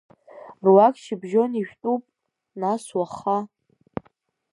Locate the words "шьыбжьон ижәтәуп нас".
1.03-2.83